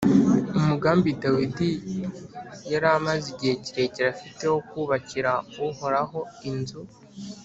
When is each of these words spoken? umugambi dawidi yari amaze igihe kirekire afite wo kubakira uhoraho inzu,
umugambi 0.57 1.09
dawidi 1.23 1.69
yari 2.71 2.87
amaze 2.97 3.25
igihe 3.33 3.53
kirekire 3.63 4.07
afite 4.15 4.43
wo 4.51 4.59
kubakira 4.69 5.31
uhoraho 5.67 6.19
inzu, 6.49 6.81